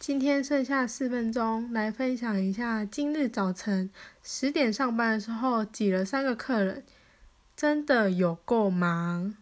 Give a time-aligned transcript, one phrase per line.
[0.00, 3.90] 今天剩下四分钟来分享一下今日早晨
[4.22, 6.82] 十点上班的时候挤了三个客人
[7.54, 9.34] 真的有够忙。